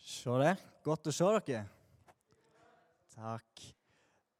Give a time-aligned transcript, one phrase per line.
[0.00, 0.54] Se det.
[0.84, 1.64] Godt å se dere.
[3.12, 3.64] Takk.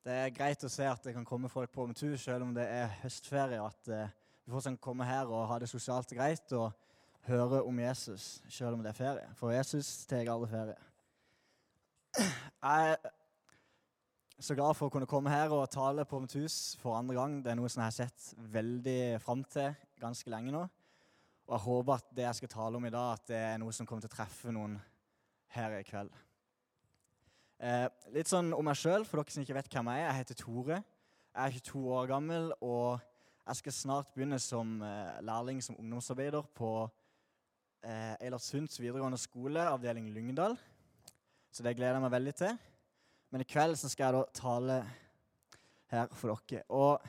[0.01, 2.55] Det er greit å se at det kan komme folk på med tur, selv om
[2.57, 3.61] det er høstferie.
[3.61, 4.07] At uh,
[4.45, 6.73] vi fortsatt kan komme her og ha det sosialt greit og
[7.29, 9.27] høre om Jesus, selv om det er ferie.
[9.37, 10.79] For Jesus tar alle ferie.
[12.17, 13.11] Jeg er
[14.41, 17.37] så glad for å kunne komme her og tale på mitt hus for andre gang.
[17.45, 20.65] Det er noe som jeg har sett veldig fram til ganske lenge nå.
[21.51, 23.77] Og jeg håper at det jeg skal tale om i dag, at det er noe
[23.77, 24.79] som kommer til å treffe noen
[25.55, 26.13] her i kveld.
[27.61, 30.07] Eh, litt sånn om meg sjøl, for dere som ikke vet hvem jeg er.
[30.07, 30.81] Jeg heter Tore.
[31.31, 33.03] Jeg er 22 år gammel, og
[33.47, 36.73] jeg skal snart begynne som eh, lærling som ungdomsarbeider på
[37.85, 40.57] eh, Eilertsunds videregående skole, avdeling Lyngdal.
[41.51, 42.59] Så det gleder jeg meg veldig til.
[43.31, 44.77] Men i kveld så skal jeg da tale
[45.91, 46.63] her for dere.
[46.69, 47.01] Og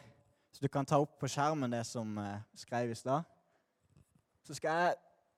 [0.52, 3.24] Så du kan ta opp på skjermen det som eh, skrev i stad.
[4.44, 4.96] Så skal jeg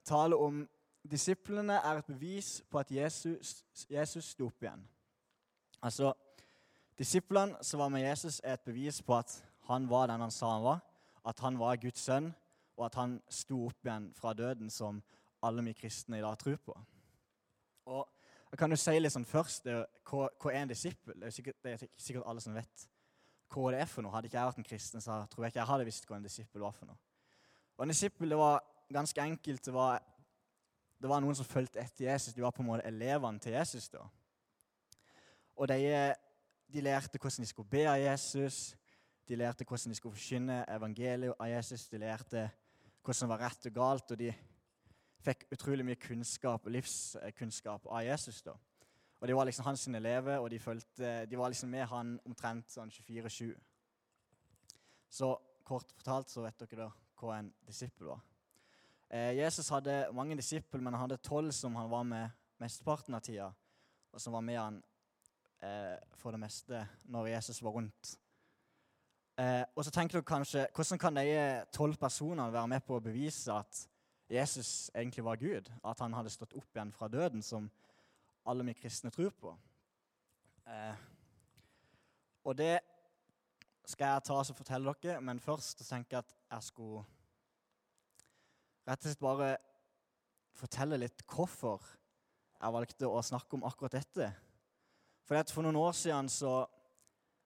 [0.09, 0.63] tale om
[1.11, 4.85] disiplene er et bevis på at Jesus, Jesus sto opp igjen.
[5.83, 6.13] Altså,
[6.97, 9.33] Disiplene som var med Jesus, er et bevis på at
[9.67, 10.81] han var den han sa han var.
[11.25, 12.33] At han var Guds sønn,
[12.77, 15.01] og at han sto opp igjen fra døden, som
[15.43, 16.75] alle vi kristne i dag tror på.
[17.85, 18.07] Og
[18.51, 19.79] jeg kan jo si litt sånn først, det,
[20.09, 21.15] hva, hva, er en disippel?
[21.17, 22.85] Det er, sikkert, det er sikkert alle som vet
[23.53, 24.13] hva det er for noe.
[24.13, 26.27] Hadde ikke jeg vært en kristen, så tror jeg ikke jeg hadde visst hva en
[26.27, 26.99] disippel var for noe.
[27.77, 28.61] Og En disippel det var
[28.93, 29.63] ganske enkelt.
[29.65, 30.03] Det var,
[31.03, 32.31] det var noen som fulgte etter Jesus.
[32.31, 33.89] De var på en måte elevene til Jesus.
[33.91, 34.05] da.
[35.59, 36.13] Og de,
[36.71, 38.77] de lærte hvordan de skulle be av Jesus.
[39.27, 41.89] De lærte hvordan de skulle forkynne evangeliet av Jesus.
[41.91, 42.45] De lærte
[43.03, 44.15] hvordan det var rett og galt.
[44.15, 44.31] og de
[45.23, 48.41] fikk utrolig mye kunnskap livskunnskap av Jesus.
[48.41, 48.55] da.
[49.19, 52.71] Og De var liksom hans elever, og de, følte, de var liksom med han omtrent
[52.71, 53.53] sånn 24-7.
[55.09, 58.23] Så kort fortalt så vet dere da hva en disippel var.
[59.13, 63.21] Eh, Jesus hadde mange disipler, men han hadde tolv som han var med mesteparten av
[63.21, 63.51] tida,
[64.09, 64.79] og som var med han
[65.61, 66.81] eh, for det meste
[67.13, 68.15] når Jesus var rundt.
[69.37, 71.29] Eh, og så tenker dere kanskje, Hvordan kan de
[71.73, 73.85] tolv personene være med på å bevise at
[74.33, 77.69] Jesus egentlig var Gud, at han hadde stått opp igjen fra døden, som
[78.49, 79.53] alle vi kristne tror på.
[80.65, 80.95] Eh,
[82.43, 82.79] og det
[83.85, 87.03] skal jeg ta og fortelle dere, men først tenker jeg at jeg skulle
[88.87, 89.51] rett og slett bare
[90.57, 91.83] fortelle litt hvorfor
[92.63, 94.29] jeg valgte å snakke om akkurat dette.
[95.27, 96.63] For, for noen år siden så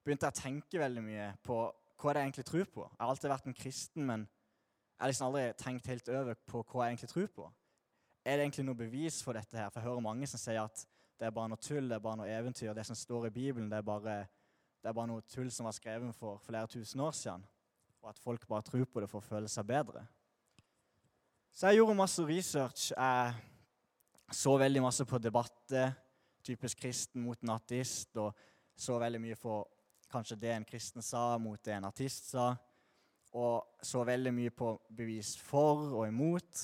[0.05, 1.59] begynte jeg å tenke veldig mye på
[1.97, 2.83] hva jeg egentlig tror på.
[2.85, 6.61] Jeg har alltid vært en kristen, men jeg har liksom aldri tenkt helt over på
[6.61, 7.47] hva jeg egentlig tror på.
[8.27, 9.69] Er det egentlig noe bevis for dette her?
[9.71, 10.83] For jeg hører mange som sier at
[11.17, 12.73] det er bare noe tull, det er bare noe eventyr.
[12.77, 14.17] Det som står i Bibelen, det er bare,
[14.83, 17.45] det er bare noe tull som var skrevet for flere tusen år siden.
[18.03, 20.05] Og at folk bare tror på det for å føle seg bedre.
[21.57, 22.91] Så jeg gjorde masse research.
[22.91, 23.33] Jeg
[24.31, 25.91] så veldig masse på debatter.
[26.45, 28.13] Typisk kristen mot en artist.
[28.17, 28.29] Og
[28.77, 29.57] så veldig mye på
[30.11, 32.53] kanskje det en kristen sa, mot det en artist sa
[33.37, 36.63] og så veldig mye på bevis for og imot.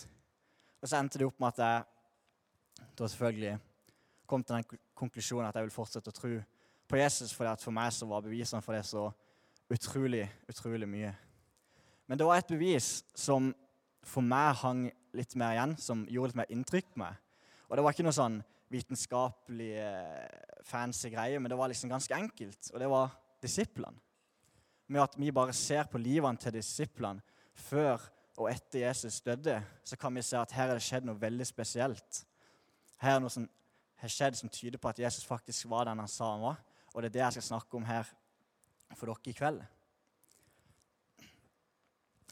[0.82, 3.58] Og så endte det opp med at jeg da selvfølgelig
[4.28, 6.32] kom til den konklusjonen at jeg vil fortsette å tro
[6.90, 9.06] på Jesus, fordi at for meg så var bevisene for det så
[9.72, 11.14] utrolig, utrolig mye.
[12.08, 13.52] Men det var et bevis som
[14.08, 17.20] for meg hang litt mer igjen, som gjorde litt mer inntrykk på meg.
[17.70, 18.40] Og det var ikke noe sånn
[18.74, 19.74] vitenskapelig
[20.68, 22.72] fancy greie, men det var liksom ganske enkelt.
[22.74, 24.00] Og det var disiplene
[24.94, 27.24] med at vi bare ser på livene til disiplene
[27.56, 28.02] før
[28.38, 31.46] og etter Jesus døde, så kan vi se at her er det skjedd noe veldig
[31.46, 32.24] spesielt.
[33.02, 33.46] Her er noe som
[34.02, 36.60] har skjedd som tyder på at Jesus faktisk var den han sa han var.
[36.94, 38.10] Og det er det jeg skal snakke om her
[38.98, 39.62] for dere i kveld.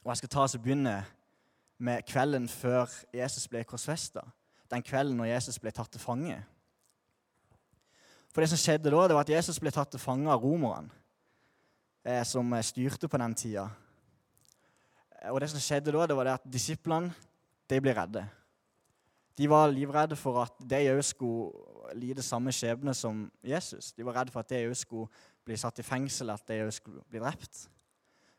[0.02, 0.96] Og Jeg skal ta oss og begynne
[1.82, 4.24] med kvelden før Jesus ble korsfesta.
[4.72, 6.38] Den kvelden når Jesus ble tatt til fange.
[8.32, 10.92] For det som skjedde da, det var at Jesus ble tatt til fange av romerne
[12.06, 13.66] eh, som styrte på den tida.
[15.32, 17.12] Og det som skjedde da, det var det at disiplene
[17.70, 18.24] de ble redde.
[19.38, 23.92] De var livredde for at de òg skulle lide samme skjebne som Jesus.
[23.98, 25.10] De var redde for at de òg skulle
[25.48, 27.66] bli satt i fengsel, at de òg skulle bli drept.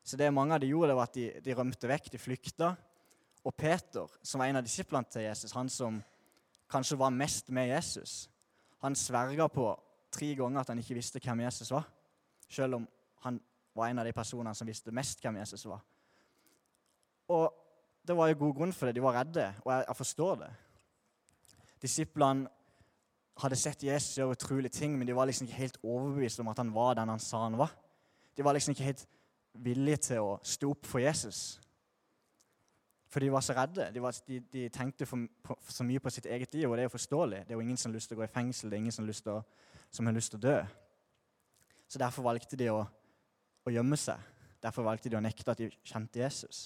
[0.02, 2.72] Så det mange av de gjorde, det var at de, de rømte vekk, de flykta.
[3.44, 6.02] Og Peter, som var en av disiplene til Jesus, han som
[6.70, 8.30] kanskje var mest med Jesus,
[8.82, 9.66] han sverga på
[10.12, 11.88] tre ganger at han ikke visste hvem Jesus var,
[12.48, 12.88] selv om
[13.24, 13.40] han
[13.74, 15.82] var en av de personene som visste mest hvem Jesus var.
[17.32, 17.48] Og
[18.06, 18.96] det var jo god grunn for det.
[18.96, 20.50] De var redde, og jeg, jeg forstår det.
[21.82, 22.50] Disiplene
[23.42, 26.60] hadde sett Jesus gjøre utrolige ting, men de var liksom ikke helt overbevist om at
[26.60, 27.72] han var den han sa han var.
[28.36, 29.06] De var liksom ikke helt
[29.52, 31.60] villige til å stå opp for Jesus.
[33.12, 33.90] For de var så redde.
[33.92, 36.86] De, var, de, de tenkte for, på, så mye på sitt eget liv, og det
[36.86, 37.42] er jo forståelig.
[37.44, 38.94] Det er jo ingen som har lyst til å gå i fengsel, det er ingen
[38.94, 40.54] som har lyst til å, lyst til å dø.
[41.92, 42.78] Så derfor valgte de å,
[43.68, 44.30] å gjemme seg.
[44.64, 46.64] Derfor valgte de å nekte at de kjente Jesus.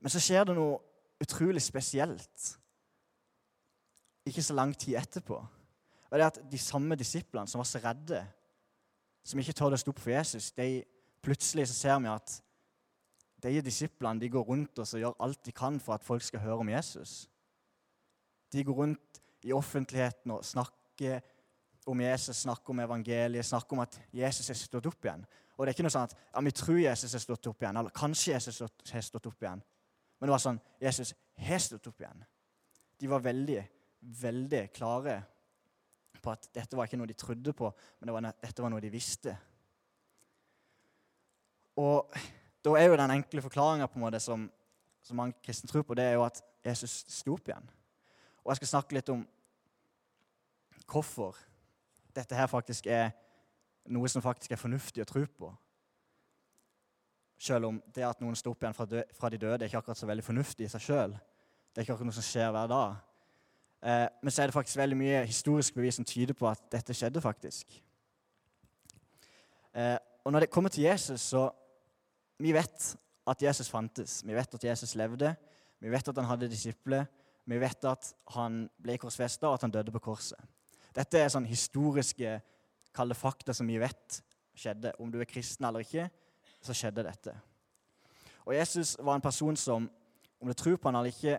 [0.00, 0.80] Men så skjer det noe
[1.22, 2.48] utrolig spesielt
[4.26, 5.36] ikke så lang tid etterpå.
[5.36, 8.22] Og det er at De samme disiplene som var så redde,
[9.24, 10.82] som ikke torde å stå opp for Jesus, de,
[11.22, 12.38] plutselig så ser vi at
[13.42, 16.62] de disiplene de går rundt og gjør alt de kan for at folk skal høre
[16.62, 17.28] om Jesus.
[18.52, 21.20] De går rundt i offentligheten og snakker
[21.86, 25.24] om Jesus, snakker om evangeliet, snakker om at Jesus er stått opp igjen.
[25.56, 27.78] Og det er ikke noe sånn at ja, vi tror Jesus er stått opp igjen,
[27.80, 29.62] eller kanskje Jesus har stått opp igjen.
[30.18, 32.24] Men det var sånn Jesus har stått opp igjen.
[33.02, 33.62] De var veldig,
[34.22, 35.16] veldig klare
[36.22, 38.84] på at dette var ikke noe de trodde på, men det var, dette var noe
[38.84, 39.34] de visste.
[41.82, 42.14] Og
[42.64, 44.50] da er jo den enkle forklaringa som,
[45.02, 47.70] som mange kristne tror på, det er jo at Jesus sto opp igjen.
[48.44, 49.24] Og jeg skal snakke litt om
[50.86, 51.36] hvorfor
[52.14, 53.12] dette her faktisk er
[53.90, 55.50] noe som faktisk er fornuftig å tro på.
[57.42, 59.80] Selv om det at noen står opp igjen fra, dø, fra de døde, er ikke
[59.80, 61.16] akkurat så veldig fornuftig i seg sjøl.
[61.72, 63.00] Det er ikke akkurat noe som skjer hver dag.
[63.82, 66.94] Eh, men så er det faktisk veldig mye historisk bevis som tyder på at dette
[66.94, 67.74] skjedde faktisk.
[69.74, 71.48] Eh, og når det kommer til Jesus, så
[72.42, 72.86] Vi vet
[73.30, 74.20] at Jesus fantes.
[74.26, 75.34] Vi vet at Jesus levde.
[75.80, 77.06] Vi vet at han hadde disipler.
[77.46, 80.38] Vi vet at han ble korsfesta, og at han døde på korset.
[80.94, 82.36] Dette er sånn historiske
[82.94, 84.18] kalde fakta som vi vet
[84.58, 84.92] skjedde.
[85.00, 86.08] Om du er kristen eller ikke,
[86.62, 87.34] så skjedde dette.
[88.46, 89.86] Og Jesus var en person som,
[90.42, 91.38] om du tror på han eller ikke,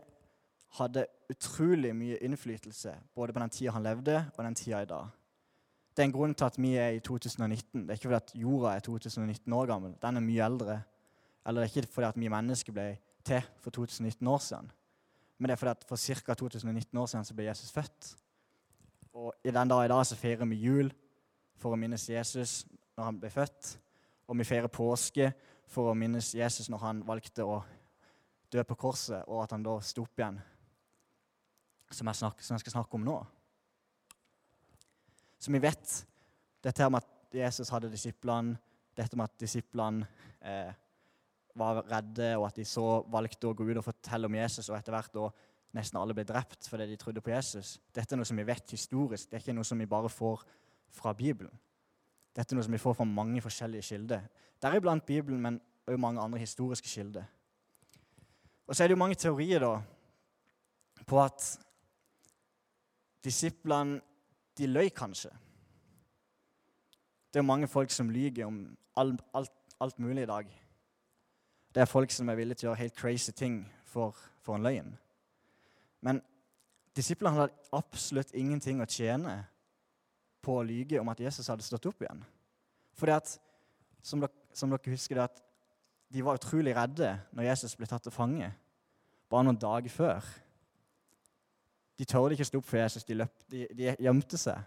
[0.80, 5.12] hadde utrolig mye innflytelse både på den tida han levde, og den tida i dag.
[5.94, 7.84] Det er en grunn til at vi er i 2019.
[7.84, 9.94] Det er ikke fordi at jorda er 2019 år gammel.
[10.02, 10.80] Den er mye eldre.
[11.46, 12.88] Eller det er ikke fordi at vi mennesker ble
[13.26, 14.72] til for 2019 år siden.
[15.38, 16.34] Men det er fordi at for ca.
[16.34, 18.16] 2019 år siden så ble Jesus født.
[19.14, 20.94] Og i den dag i dag så feirer vi jul
[21.60, 22.64] for å minnes Jesus
[22.98, 23.78] når han ble født.
[24.28, 25.32] Og vi feirer påske
[25.68, 27.62] for å minnes Jesus når han valgte å
[28.54, 30.38] dø på korset, og at han da sto opp igjen,
[31.90, 33.16] som jeg, snak, som jeg skal snakke om nå.
[35.42, 35.96] Så vi vet
[36.64, 38.56] dette her med at Jesus hadde disiplene,
[38.96, 40.06] dette med at disiplene
[40.40, 40.70] eh,
[41.58, 44.78] var redde, og at de så valgte å gå ut og fortelle om Jesus, og
[44.78, 45.28] etter hvert da
[45.78, 47.78] nesten alle ble drept fordi de trodde på Jesus.
[47.94, 49.30] Dette er noe som vi vet historisk.
[49.30, 50.44] Det er ikke noe som vi bare får
[50.94, 51.54] fra Bibelen.
[52.34, 54.26] Dette er noe som vi får fra mange forskjellige kilder.
[54.62, 57.26] Deriblant Bibelen, men også mange andre historiske kilder.
[58.68, 59.74] Og så er det jo mange teorier da,
[61.06, 61.46] på at
[63.24, 64.00] disiplene
[64.58, 65.32] de løy kanskje.
[67.34, 69.52] Det er mange folk som lyver om alt, alt,
[69.82, 70.63] alt, mulig i dag.
[71.74, 74.66] Det er folk som er villige til å gjøre helt crazy ting for, for en
[74.66, 74.92] løgn.
[76.06, 76.22] Men
[76.96, 79.40] disiplene hadde absolutt ingenting å tjene
[80.44, 82.22] på å lyge om at Jesus hadde stått opp igjen.
[83.00, 83.34] Fordi at,
[84.06, 85.42] som dere, som dere husker, det at
[86.14, 88.52] de var utrolig redde når Jesus ble tatt til fange,
[89.32, 90.28] bare noen dager før.
[91.98, 94.62] De torde ikke stå opp for Jesus, de, løp, de, de gjemte seg.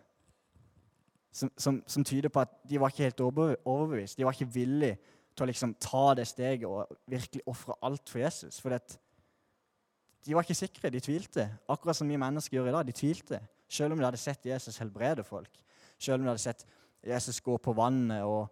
[1.36, 4.16] Som, som, som, tyder på at de var ikke helt overbevist.
[4.16, 4.96] De var ikke villige
[5.36, 8.60] til å liksom ta det steget og virkelig ofre alt for Jesus.
[8.62, 11.46] For de var ikke sikre, de tvilte.
[11.68, 12.88] Akkurat som vi mennesker gjør i dag.
[12.88, 13.40] De tvilte.
[13.68, 15.62] Selv om de hadde sett Jesus helbrede folk.
[15.98, 16.66] Selv om de hadde sett
[17.06, 18.48] Jesus gå på vannet og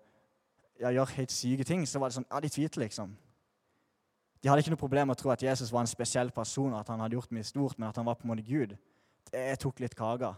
[0.81, 3.15] ja, gjøre helt syke ting, så var det sånn Ja, de tvilte, liksom.
[4.43, 6.83] De hadde ikke noe problem med å tro at Jesus var en spesiell person, og
[6.83, 8.75] at han hadde gjort mye stort, men at han var på en måte Gud.
[9.31, 10.35] Det tok litt kaka.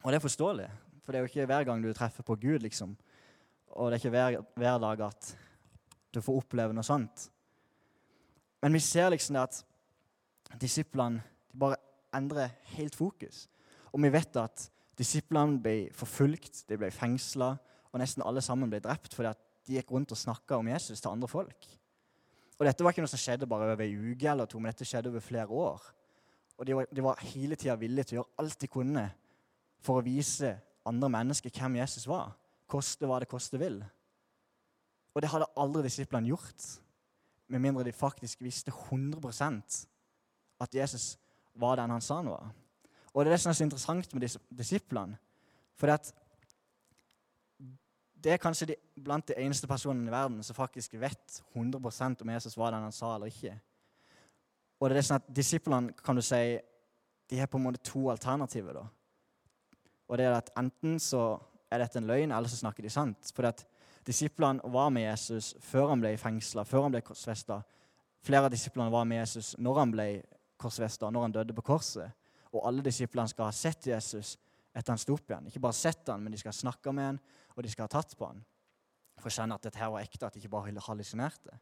[0.00, 0.68] Og det er forståelig,
[1.02, 2.94] for det er jo ikke hver gang du treffer på Gud, liksom.
[3.76, 5.34] Og det er ikke hver, hver dag at
[6.14, 7.28] du får oppleve noe sånt.
[8.62, 11.22] Men vi ser liksom det at disiplene
[11.52, 11.78] de bare
[12.16, 13.46] endrer helt fokus.
[13.92, 17.52] Og vi vet at Disiplene ble forfulgt, de ble fengsla,
[17.88, 20.98] og nesten alle sammen ble drept fordi at de gikk rundt og snakka om Jesus
[20.98, 21.68] til andre folk.
[22.58, 24.86] Og Dette var ikke noe som skjedde bare over ei uke eller to, men dette
[24.88, 25.84] skjedde over flere år.
[26.58, 29.04] Og De var, de var hele tida villige til å gjøre alt de kunne
[29.86, 30.56] for å vise
[30.88, 32.32] andre mennesker hvem Jesus var.
[32.68, 33.80] Koste hva det koste vil.
[35.14, 36.66] Og det hadde aldri disiplene gjort,
[37.48, 39.86] med mindre de faktisk visste 100
[40.60, 41.16] at Jesus
[41.54, 42.50] var den han sa han var.
[43.14, 45.16] Og det er det som er så interessant med disiplene.
[45.78, 46.12] For det,
[48.24, 52.30] det er kanskje de, blant de eneste personene i verden som faktisk vet 100 om
[52.30, 53.56] Jesus var den han sa, eller ikke.
[54.78, 56.58] Og det er sånn at Disiplene kan du si,
[57.28, 58.72] de har på en måte to alternativer.
[58.72, 58.84] da.
[60.08, 63.32] Og det er at Enten så er dette en løgn, eller så snakker de sant.
[63.34, 63.48] For
[64.08, 67.60] Disiplene var med Jesus før han ble fengsla, før han ble korsfesta,
[68.24, 70.06] flere av disiplene var med Jesus når han ble
[70.60, 72.14] korsfesta, når han døde på korset.
[72.54, 74.36] Og alle disiplene skal ha sett Jesus
[74.72, 75.50] etter han sto opp igjen.
[75.50, 77.20] Ikke bare sett han, men de skal ha snakka med han,
[77.54, 78.40] og de skal ha tatt på han.
[79.18, 81.58] For å kjenne at dette her var ekte, at de ikke bare hallusinerte.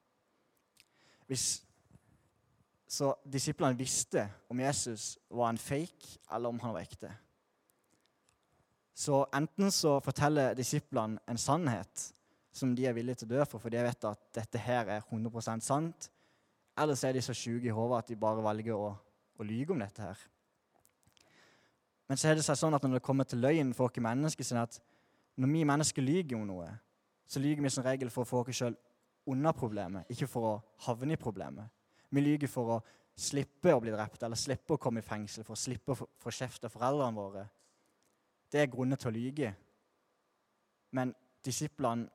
[1.26, 1.46] Hvis,
[2.86, 7.10] så disiplene visste om Jesus var en fake, eller om han var ekte.
[8.96, 12.06] Så enten så forteller disiplene en sannhet
[12.56, 15.04] som de er villige til å dø for, for de vet at dette her er
[15.04, 16.08] 100% sant,
[16.76, 18.94] eller så er de så sjuke i hodet at de bare velger å,
[19.36, 20.22] å lyge om dette her.
[22.08, 24.62] Men så er det sånn at når det kommer til løgn for oss mennesker, sånn
[24.62, 24.78] at
[25.36, 26.68] når vi mennesker lyver om noe,
[27.28, 28.76] så lyver vi som regel for å få oss sjøl
[29.28, 31.68] unna problemet, ikke for å havne i problemet.
[32.14, 32.82] Vi lyver for å
[33.16, 36.32] slippe å bli drept eller slippe å komme i fengsel, for å slippe å få
[36.32, 37.46] kjeft av foreldrene våre.
[38.52, 39.54] Det er grunner til å lyge.
[40.90, 42.08] Men disiplene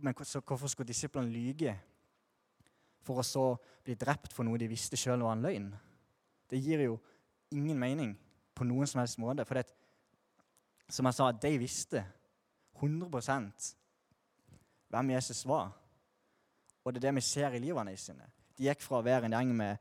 [0.00, 1.74] Men hvorfor skulle disiplene lyge
[3.04, 3.42] for å så
[3.84, 5.66] bli drept for noe de visste sjøl var en løgn?
[6.48, 6.94] Det gir jo
[7.52, 8.14] ingen mening
[8.56, 9.44] på noen som helst måte.
[9.44, 9.66] For det,
[10.88, 12.00] som jeg sa, de visste
[12.80, 13.68] 100%
[14.88, 15.68] hvem Jesus var.
[16.80, 18.24] Og det er det vi ser i livene sine.
[18.56, 19.76] De gikk fra å være en gjeng med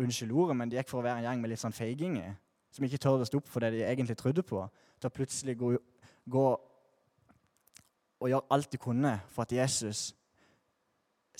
[0.00, 2.38] unnskyld ordet, men de gikk fra å være en gjeng med litt sånn feiginger
[2.70, 4.62] som ikke tør å stå opp for det de egentlig trodde på,
[5.00, 5.74] til å plutselig gå,
[6.30, 6.46] gå
[8.20, 10.10] og gjøre alt de kunne for at Jesus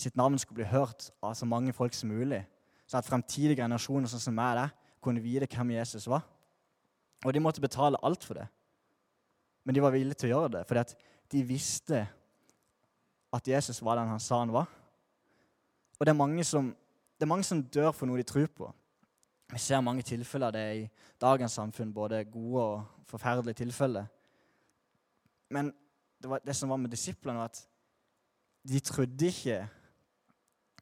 [0.01, 2.41] sitt navn skulle bli hørt av så mange folk som mulig,
[2.89, 6.25] så at fremtidige generasjoner sånn som meg der, kunne vite hvem Jesus var.
[7.25, 8.47] Og de måtte betale alt for det.
[9.65, 10.95] Men de var villige til å gjøre det, fordi at
[11.33, 12.01] de visste
[13.31, 14.69] at Jesus var den han sa han var.
[15.99, 16.73] Og det er mange som,
[17.17, 18.71] det er mange som dør for noe de tror på.
[19.51, 20.83] Vi ser mange tilfeller av det i
[21.21, 24.07] dagens samfunn, både gode og forferdelige tilfeller.
[25.51, 25.73] Men
[26.23, 27.65] det, det som var med disiplene, var at
[28.63, 29.65] de trodde ikke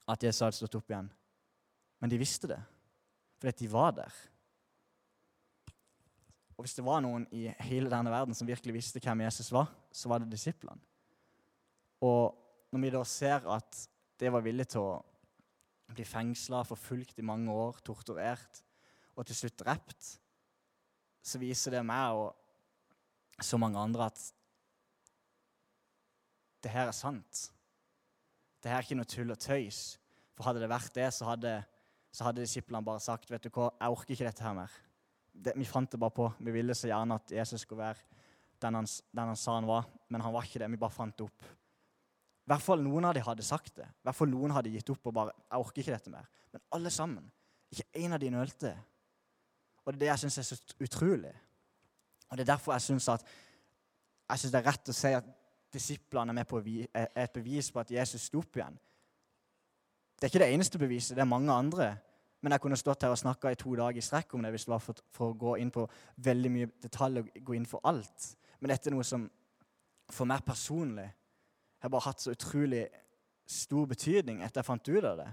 [0.09, 1.09] at Jesus hadde stått opp igjen.
[1.99, 2.59] Men de visste det,
[3.41, 4.19] fordi de var der.
[6.59, 9.71] Og hvis det var noen i hele denne verden som virkelig visste hvem Jesus var,
[9.95, 10.81] så var det disiplene.
[12.03, 12.35] Og
[12.75, 13.85] når vi da ser at
[14.19, 14.97] det var villig til å
[15.92, 18.62] bli fengsla, forfulgt i mange år, torturert
[19.18, 20.11] og til slutt drept,
[21.25, 24.21] så viser det meg og så mange andre at
[26.62, 27.49] det her er sant.
[28.59, 29.99] Det her er ikke noe tull og tøys.
[30.35, 31.52] For hadde det vært det, så hadde,
[32.14, 34.75] så hadde disiplene bare sagt vet du hva, jeg orker ikke dette her mer.
[35.33, 36.26] Det, vi fant det bare på.
[36.42, 38.25] Vi ville så gjerne at Jesus skulle være
[38.62, 40.71] den han, den han sa han var, men han var ikke det.
[40.75, 41.47] Vi bare fant det opp.
[42.49, 43.85] I hvert fall noen av dem hadde sagt det.
[43.85, 46.62] I hvert fall noen hadde gitt opp og bare 'Jeg orker ikke dette mer.' Men
[46.73, 47.31] alle sammen.
[47.71, 48.73] Ikke én av de nølte.
[49.85, 51.35] Og det er det jeg syns er så utrolig.
[52.31, 53.25] Og det er derfor jeg syns at
[54.31, 55.25] jeg synes det er rett å si at
[55.73, 56.40] disiplene
[56.95, 58.78] er et bevis på at Jesus sto opp igjen.
[60.17, 61.99] Det er ikke det eneste beviset, det er mange andre.
[62.40, 64.64] Men jeg kunne stått her og snakka i to dager i strekk om det hvis
[64.64, 67.81] det var for, for, å gå inn på veldig mye detalj og gå inn for
[67.85, 68.37] alt.
[68.61, 69.28] Men dette er noe som
[70.09, 71.11] for meg personlig
[71.78, 72.87] har bare hatt så utrolig
[73.49, 75.28] stor betydning etter jeg fant ut av det.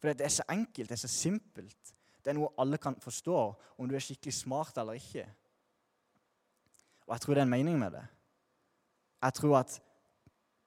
[0.00, 1.92] For det er så enkelt, det er så simpelt.
[2.20, 3.36] Det er noe alle kan forstå,
[3.78, 5.26] om du er skikkelig smart eller ikke.
[7.06, 8.04] Og jeg tror det er en mening med det.
[9.20, 9.76] Jeg tror at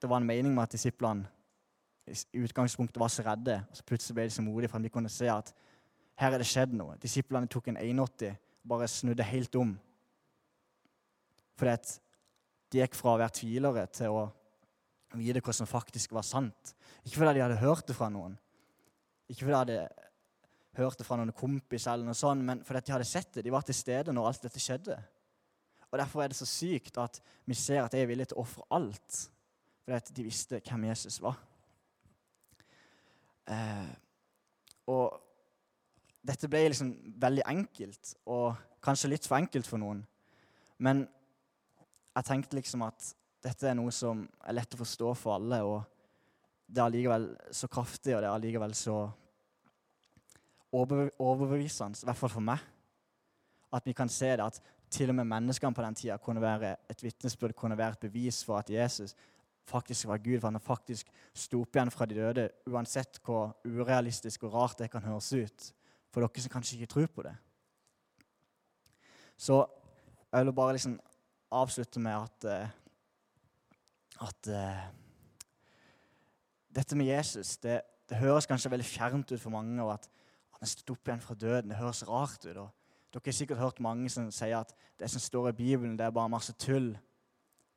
[0.02, 1.26] det var en mening med at disiplene
[2.06, 4.92] i utgangspunktet var så redde, og så plutselig ble de så modige for at vi
[4.92, 5.54] kunne se at
[6.20, 6.98] her er det skjedd noe.
[7.02, 9.72] Disiplene tok en 81 og bare snudde helt om.
[11.58, 11.94] Fordi at
[12.72, 14.24] de gikk fra å være tvilere til å
[15.18, 16.74] vite hva som faktisk var sant.
[17.04, 18.36] Ikke fordi de hadde hørt det fra noen,
[19.28, 20.04] ikke fordi de hadde
[20.78, 23.44] hørt det fra noen kompis, eller noe sånt, men fordi de hadde sett det.
[23.46, 24.96] De var til stede når alt dette skjedde.
[25.90, 28.44] Og Derfor er det så sykt at vi ser at de er villige til å
[28.44, 29.20] ofre alt
[29.84, 31.34] fordi de visste hvem Jesus var.
[33.52, 33.90] Eh,
[34.88, 35.18] og
[36.24, 40.00] dette ble liksom veldig enkelt, og kanskje litt for enkelt for noen.
[40.80, 41.04] Men
[42.16, 43.10] jeg tenkte liksom at
[43.44, 45.82] dette er noe som er lett å forstå for alle, og
[46.66, 48.96] det er allikevel så kraftig, og det er allikevel så
[50.74, 52.62] overbevisende, i hvert fall for meg,
[53.74, 54.62] at vi kan se det at
[54.94, 58.42] til og med menneskene på den tida kunne være et vitnesbyrd, kunne være et bevis
[58.46, 59.14] for at Jesus
[59.66, 64.44] faktisk var Gud, for han faktisk sto opp igjen fra de døde, uansett hvor urealistisk
[64.44, 65.72] og rart det kan høres ut
[66.14, 67.34] for dere som kanskje ikke tror på det.
[69.36, 69.64] Så
[70.30, 70.94] jeg vil bare liksom
[71.54, 72.68] avslutte med at, eh,
[74.24, 74.84] at uh,
[76.74, 79.76] dette med Jesus det, det, høres kanskje veldig fjernt ut for mange.
[79.82, 80.08] og at
[80.54, 81.70] han er stått opp igjen fra døden.
[81.70, 82.54] Det høres rart ut.
[83.14, 86.14] Dere har sikkert hørt mange som sier at det som står i Bibelen, det er
[86.14, 86.94] bare masse tull.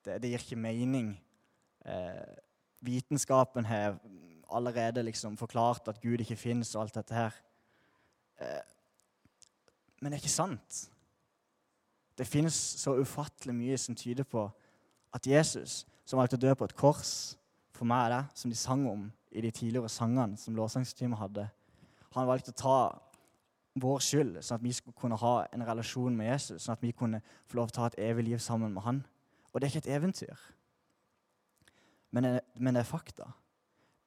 [0.05, 1.11] Det, det gir ikke mening.
[1.85, 2.37] Eh,
[2.81, 3.99] vitenskapen har
[4.49, 7.37] allerede liksom forklart at Gud ikke fins og alt dette her.
[8.41, 8.61] Eh,
[10.01, 10.89] men det er ikke sant.
[12.17, 14.47] Det fins så ufattelig mye som tyder på
[15.13, 17.11] at Jesus, som valgte å dø på et kors
[17.75, 21.47] for meg og deg, som de sang om i de tidligere sangene som lovsangsteamet hadde,
[22.15, 22.77] han valgte å ta
[23.77, 26.95] vår skyld, sånn at vi skulle kunne ha en relasjon med Jesus, sånn at vi
[26.97, 29.03] kunne få lov til å ha et evig liv sammen med han.
[29.51, 30.47] Og det er ikke et eventyr,
[32.15, 33.27] men, men det er fakta.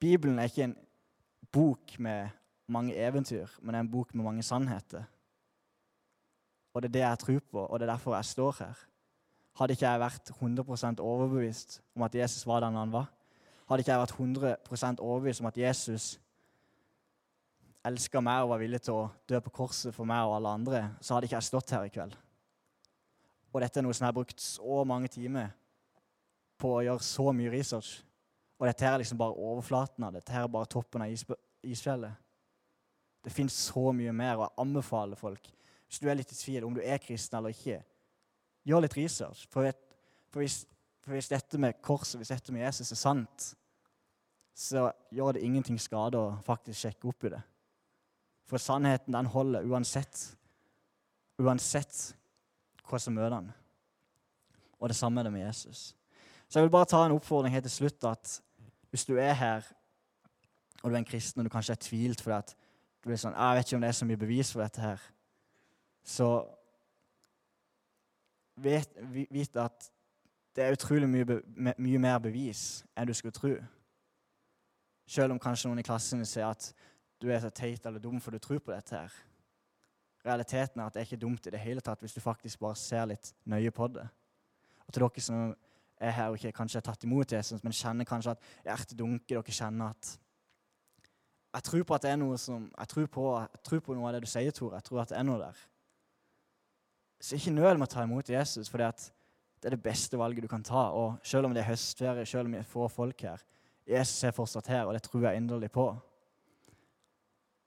[0.01, 0.77] Bibelen er ikke en
[1.53, 2.33] bok med
[2.71, 5.05] mange eventyr, men det er en bok med mange sannheter.
[6.73, 8.85] Og det er det jeg tror på, og det er derfor jeg står her.
[9.59, 13.09] Hadde ikke jeg vært 100% overbevist om at Jesus var den han var,
[13.67, 16.05] hadde ikke jeg vært 100% overbevist om at Jesus
[17.87, 20.81] elska meg og var villig til å dø på korset for meg og alle andre,
[21.01, 22.15] så hadde ikke jeg stått her i kveld.
[23.51, 25.51] Og dette er noe som jeg har brukt så mange timer
[26.61, 28.01] på å gjøre så mye research.
[28.61, 30.21] Og dette her er liksom bare overflaten av det.
[30.21, 31.15] Dette her er bare toppen av
[31.65, 32.19] isfjellet.
[33.25, 35.49] Det fins så mye mer, og jeg anbefaler folk,
[35.87, 37.81] hvis du er litt i tvil om du er kristen eller ikke,
[38.67, 39.45] gjør litt research.
[39.51, 39.79] For, vet,
[40.31, 40.63] for, hvis,
[41.03, 43.47] for hvis, dette med korset, hvis dette med Jesus er sant,
[44.57, 47.41] så gjør det ingenting skade å faktisk sjekke opp i det.
[48.51, 50.25] For sannheten, den holder uansett.
[51.39, 52.11] Uansett
[52.85, 53.51] hva som møter den.
[54.81, 55.91] Og det samme er det med Jesus.
[56.49, 58.33] Så jeg vil bare ta en oppfordring helt til slutt at
[58.91, 59.67] hvis du er her,
[60.81, 62.55] og du er en kristen, og du kanskje er tvilt fordi at
[63.01, 65.05] du blir sånn, jeg vet ikke om det er så mye bevis for dette her,
[66.03, 66.27] så
[68.55, 68.95] vet,
[69.31, 69.91] vite at
[70.55, 73.53] det er utrolig mye, mye mer bevis enn du skulle tro.
[75.07, 76.71] Selv om kanskje noen i klassen sier at
[77.21, 79.13] du er så teit eller dum for du tror på dette her.
[80.25, 82.77] Realiteten er at det er ikke dumt i det hele tatt hvis du faktisk bare
[82.77, 84.05] ser litt nøye på det.
[84.85, 85.53] Og til dere som
[86.01, 89.41] er her og ikke kanskje har tatt imot Jesus, men kjenner kanskje at hjertet dunker,
[89.41, 90.17] dere kjenner at
[91.51, 94.07] Jeg tror på at det er noe som, jeg tror på, jeg tror på noe
[94.07, 94.71] av det du sier, Tor.
[94.73, 95.57] Jeg tror at det er noe der.
[97.21, 98.87] Så ikke nøl med å ta imot Jesus, for det
[99.69, 100.87] er det beste valget du kan ta.
[100.97, 103.43] Og selv om det er høstferie, selv om vi er få folk her,
[103.85, 105.85] Jesus er fortsatt her, og det tror jeg inderlig på.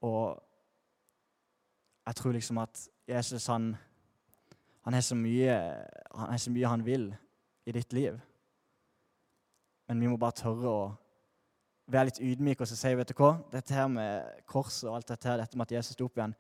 [0.05, 0.43] Og
[2.07, 3.75] jeg tror liksom at Jesus han,
[4.85, 5.55] han, så mye,
[6.15, 7.09] han har så mye han vil
[7.67, 8.19] i ditt liv.
[9.89, 10.85] Men vi må bare tørre å
[11.87, 15.11] være litt ydmyke og så si vet du hva, dette her med korset og alt
[15.13, 16.35] dette her, dette med at Jesus sto opp igjen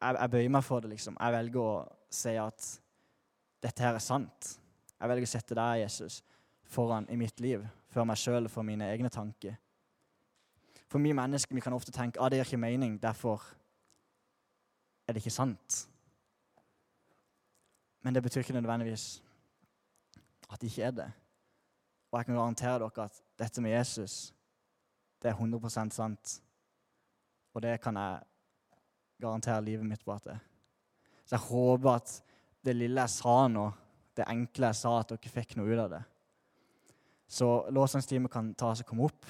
[0.00, 1.16] jeg, jeg, bøyer meg for det, liksom.
[1.20, 1.74] Jeg velger å
[2.10, 2.68] si at
[3.62, 4.54] dette her er sant.
[4.96, 6.20] Jeg velger å sette deg, Jesus,
[6.70, 9.56] foran i mitt liv, før meg sjøl og for mine egne tanker.
[10.90, 13.44] For vi mennesker vi kan ofte tenke at ah, det gir ikke mening, derfor
[15.06, 15.84] er det ikke sant.
[18.02, 19.22] Men det betyr ikke nødvendigvis
[20.50, 21.10] at det ikke er det.
[22.10, 24.34] Og jeg kan garantere dere at dette med Jesus,
[25.22, 26.42] det er 100% sant.
[27.54, 28.20] Og det kan jeg
[29.20, 30.46] garantere livet mitt på at det er.
[31.24, 32.14] Så jeg håper at
[32.66, 33.68] det lille jeg sa nå,
[34.16, 36.02] det enkle jeg sa, at dere fikk noe ut av det.
[37.30, 39.28] Så lovsangsteamet kan ta seg og komme opp.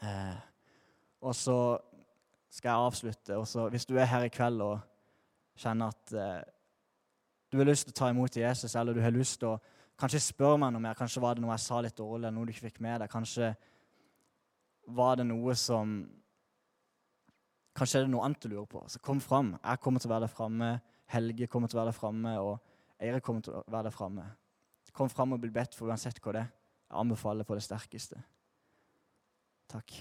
[0.00, 0.38] Eh,
[1.20, 1.58] og så
[2.48, 3.36] skal jeg avslutte.
[3.36, 4.78] Og så, hvis du er her i kveld og
[5.60, 6.42] kjenner at eh,
[7.52, 9.58] du har lyst til å ta imot Jesus, eller du har lyst til å
[10.00, 12.48] kanskje spørre meg noe mer, kanskje var det noe jeg sa litt dårlig, eller noe
[12.48, 13.52] du ikke fikk med deg, kanskje
[14.96, 15.98] var det noe som
[17.76, 18.82] Kanskje er det noe annet du lurer på.
[18.88, 19.54] Så kom fram.
[19.60, 20.70] Jeg kommer til å være der framme.
[21.12, 24.24] Helge kommer til å være der framme, og Eirik kommer til å være der framme.
[24.96, 26.52] Kom fram og bli bedt for uansett hva det er.
[26.86, 28.22] Jeg anbefaler på det sterkeste.
[29.70, 29.98] Takk.